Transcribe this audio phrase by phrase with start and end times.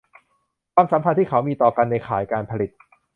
[0.75, 2.71] ความสัมพันธ์ที่เขามีต่อกันในข่ายการผลิต